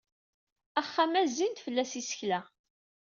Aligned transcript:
Axxam-a 0.79 1.23
zzin-d 1.27 1.57
fell-as 1.65 1.91
yisekla. 1.95 2.39